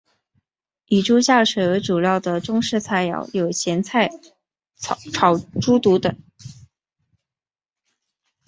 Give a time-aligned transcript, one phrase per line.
[0.87, 4.09] 以猪下水为主料的中式菜肴有咸菜
[5.13, 6.17] 炒猪肚等。